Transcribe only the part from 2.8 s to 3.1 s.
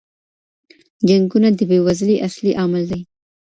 دي.